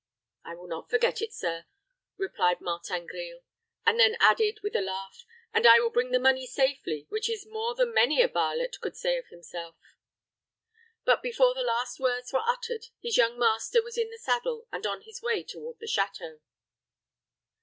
"I 0.43 0.55
will 0.55 0.65
not 0.65 0.89
forget 0.89 1.21
it, 1.21 1.31
sir," 1.31 1.67
replied 2.17 2.59
Martin 2.59 3.05
Grille; 3.05 3.43
and 3.85 3.99
then 3.99 4.17
added, 4.19 4.59
with 4.63 4.75
a 4.75 4.81
laugh, 4.81 5.27
"and 5.53 5.67
I 5.67 5.79
will 5.79 5.91
bring 5.91 6.09
the 6.09 6.17
money 6.17 6.47
safely, 6.47 7.05
which 7.09 7.29
is 7.29 7.45
more 7.45 7.75
than 7.75 7.93
many 7.93 8.19
a 8.19 8.27
varlet 8.27 8.79
could 8.81 8.97
say 8.97 9.19
of 9.19 9.27
himself;" 9.27 9.75
but 11.05 11.21
before 11.21 11.53
the 11.53 11.61
last 11.61 11.99
words 11.99 12.33
were 12.33 12.39
uttered, 12.47 12.87
his 12.99 13.17
young 13.17 13.37
master 13.37 13.83
was 13.83 13.95
in 13.95 14.09
the 14.09 14.17
saddle 14.17 14.67
and 14.71 14.87
on 14.87 15.01
his 15.03 15.21
way 15.21 15.43
toward 15.43 15.77
the 15.77 15.85
château. 15.85 16.39